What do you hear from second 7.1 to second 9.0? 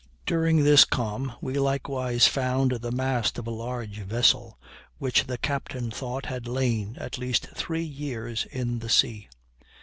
least three years in the